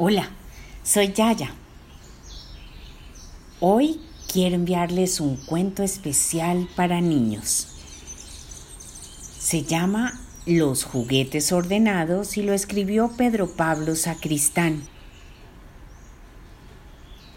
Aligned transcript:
Hola, 0.00 0.28
soy 0.84 1.12
Yaya. 1.12 1.50
Hoy 3.58 4.00
quiero 4.32 4.54
enviarles 4.54 5.18
un 5.18 5.34
cuento 5.34 5.82
especial 5.82 6.68
para 6.76 7.00
niños. 7.00 7.66
Se 9.40 9.64
llama 9.64 10.20
Los 10.46 10.84
juguetes 10.84 11.50
ordenados 11.50 12.36
y 12.36 12.44
lo 12.44 12.52
escribió 12.52 13.10
Pedro 13.16 13.56
Pablo 13.56 13.96
Sacristán. 13.96 14.84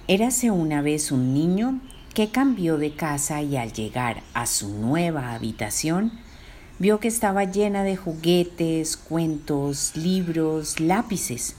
Érase 0.07 0.51
una 0.51 0.83
vez 0.83 1.11
un 1.11 1.33
niño 1.33 1.81
que 2.13 2.29
cambió 2.29 2.77
de 2.77 2.93
casa 2.93 3.41
y 3.41 3.57
al 3.57 3.73
llegar 3.73 4.21
a 4.35 4.45
su 4.45 4.69
nueva 4.69 5.33
habitación 5.33 6.11
vio 6.77 6.99
que 6.99 7.07
estaba 7.07 7.43
llena 7.45 7.83
de 7.83 7.97
juguetes, 7.97 8.97
cuentos, 8.97 9.95
libros, 9.95 10.79
lápices 10.79 11.55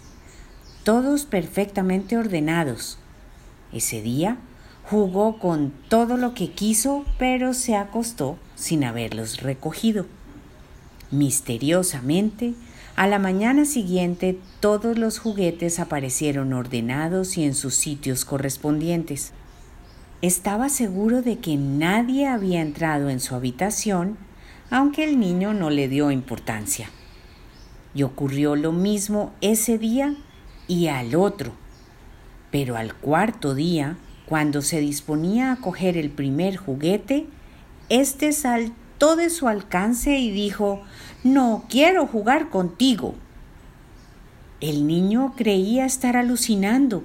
todos 0.84 1.24
perfectamente 1.24 2.16
ordenados. 2.16 2.98
Ese 3.72 4.02
día 4.02 4.38
jugó 4.84 5.38
con 5.38 5.72
todo 5.88 6.16
lo 6.16 6.34
que 6.34 6.50
quiso, 6.50 7.04
pero 7.18 7.54
se 7.54 7.76
acostó 7.76 8.36
sin 8.56 8.84
haberlos 8.84 9.42
recogido. 9.42 10.06
Misteriosamente, 11.10 12.54
a 12.96 13.06
la 13.06 13.18
mañana 13.18 13.64
siguiente 13.64 14.38
todos 14.60 14.98
los 14.98 15.18
juguetes 15.18 15.78
aparecieron 15.78 16.52
ordenados 16.52 17.38
y 17.38 17.44
en 17.44 17.54
sus 17.54 17.74
sitios 17.74 18.24
correspondientes. 18.24 19.32
Estaba 20.20 20.68
seguro 20.68 21.22
de 21.22 21.38
que 21.38 21.56
nadie 21.56 22.26
había 22.26 22.60
entrado 22.60 23.08
en 23.08 23.20
su 23.20 23.34
habitación, 23.34 24.16
aunque 24.70 25.04
el 25.04 25.18
niño 25.18 25.54
no 25.54 25.70
le 25.70 25.88
dio 25.88 26.10
importancia. 26.10 26.90
Y 27.94 28.04
ocurrió 28.04 28.56
lo 28.56 28.72
mismo 28.72 29.32
ese 29.40 29.78
día 29.78 30.16
y 30.68 30.88
al 30.88 31.14
otro. 31.14 31.52
Pero 32.50 32.76
al 32.76 32.94
cuarto 32.94 33.54
día, 33.54 33.96
cuando 34.26 34.62
se 34.62 34.80
disponía 34.80 35.52
a 35.52 35.56
coger 35.56 35.96
el 35.96 36.10
primer 36.10 36.56
juguete, 36.56 37.26
éste 37.88 38.32
saltó 38.32 39.16
de 39.16 39.30
su 39.30 39.48
alcance 39.48 40.18
y 40.18 40.30
dijo 40.30 40.82
No 41.24 41.64
quiero 41.68 42.06
jugar 42.06 42.50
contigo. 42.50 43.14
El 44.60 44.86
niño 44.86 45.34
creía 45.36 45.84
estar 45.84 46.16
alucinando, 46.16 47.02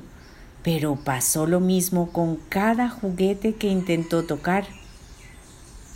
pero 0.63 0.95
pasó 0.95 1.47
lo 1.47 1.59
mismo 1.59 2.11
con 2.11 2.35
cada 2.49 2.89
juguete 2.89 3.55
que 3.55 3.67
intentó 3.67 4.25
tocar. 4.25 4.67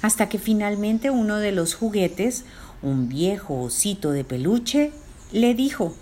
Hasta 0.02 0.28
que 0.28 0.40
finalmente 0.40 1.12
uno 1.12 1.38
de 1.38 1.52
los 1.52 1.76
juguetes, 1.76 2.46
un 2.82 3.08
viejo 3.08 3.62
osito 3.62 4.12
de 4.12 4.24
peluche, 4.24 4.92
le 5.32 5.54
dijo 5.54 5.96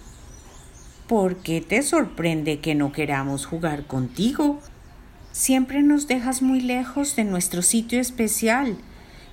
¿Por 1.10 1.38
qué 1.38 1.60
te 1.60 1.82
sorprende 1.82 2.60
que 2.60 2.76
no 2.76 2.92
queramos 2.92 3.48
jugar 3.48 3.88
contigo? 3.88 4.60
Siempre 5.32 5.82
nos 5.82 6.08
dejas 6.08 6.44
muy 6.44 6.62
lejos 6.62 7.16
de 7.16 7.24
nuestro 7.24 7.64
sitio 7.64 8.00
especial, 8.00 8.78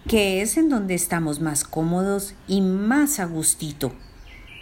que 0.08 0.40
es 0.40 0.56
en 0.56 0.70
donde 0.70 0.94
estamos 0.94 1.42
más 1.42 1.64
cómodos 1.64 2.32
y 2.48 2.62
más 2.62 3.20
a 3.20 3.26
gustito. 3.26 3.92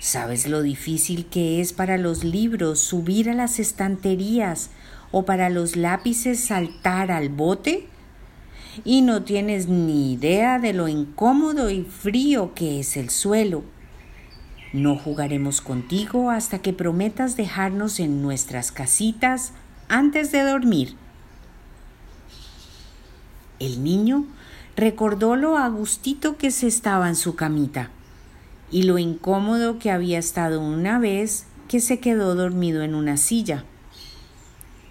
¿Sabes 0.01 0.49
lo 0.49 0.61
difícil 0.61 1.27
que 1.27 1.61
es 1.61 1.73
para 1.73 1.99
los 1.99 2.25
libros 2.25 2.81
subir 2.81 3.31
a 3.31 3.35
las 3.35 3.61
estanterías 3.61 4.71
o 5.13 5.25
para 5.25 5.51
los 5.51 5.77
lápices 5.77 6.41
saltar 6.41 7.13
al 7.13 7.29
bote? 7.29 7.87
Y 8.85 9.03
no 9.03 9.23
tienes 9.23 9.69
ni 9.69 10.15
idea 10.15 10.59
de 10.59 10.73
lo 10.73 10.89
incómodo 10.89 11.71
y 11.71 11.85
frío 11.85 12.55
que 12.55 12.81
es 12.81 12.97
el 12.97 13.09
suelo. 13.09 13.63
No 14.75 14.99
jugaremos 14.99 15.61
contigo 15.61 16.31
hasta 16.31 16.59
que 16.59 16.73
prometas 16.73 17.37
dejarnos 17.37 18.01
en 18.01 18.23
nuestras 18.23 18.73
casitas 18.73 19.53
antes 19.89 20.33
de 20.33 20.43
dormir. 20.43 20.97
El 23.61 23.85
niño 23.85 24.27
recordó 24.75 25.37
lo 25.37 25.59
agustito 25.59 26.37
que 26.37 26.51
se 26.51 26.67
estaba 26.67 27.09
en 27.09 27.15
su 27.15 27.37
camita 27.37 27.91
y 28.73 28.83
lo 28.83 28.99
incómodo 28.99 29.79
que 29.79 29.93
había 29.93 30.19
estado 30.19 30.61
una 30.61 30.99
vez 30.99 31.47
que 31.69 31.79
se 31.79 32.01
quedó 32.01 32.35
dormido 32.35 32.83
en 32.83 32.97
una 32.97 33.17
silla. 33.17 33.65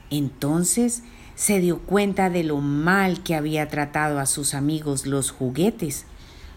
Entonces 0.09 1.03
se 1.35 1.59
dio 1.59 1.79
cuenta 1.79 2.29
de 2.29 2.45
lo 2.45 2.61
mal 2.61 3.21
que 3.21 3.35
había 3.35 3.67
tratado 3.67 4.19
a 4.19 4.27
sus 4.27 4.53
amigos 4.53 5.05
los 5.05 5.31
juguetes, 5.31 6.05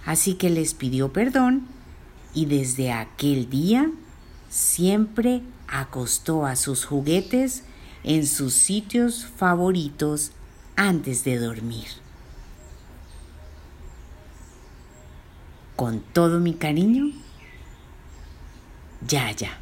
así 0.05 0.35
que 0.35 0.49
les 0.49 0.75
pidió 0.75 1.13
perdón 1.13 1.75
y 2.37 2.45
desde 2.45 2.93
aquel 2.93 3.49
día 3.49 3.91
siempre 4.51 5.41
acostó 5.67 6.45
a 6.45 6.55
sus 6.55 6.85
juguetes 6.85 7.65
en 8.05 8.27
sus 8.27 8.53
sitios 8.53 9.25
favoritos 9.25 10.33
antes 10.77 11.25
de 11.25 11.39
dormir. 11.39 11.87
Con 15.77 16.01
todo 16.01 16.39
mi 16.39 16.53
cariño, 16.53 17.11
Yaya. 19.09 19.59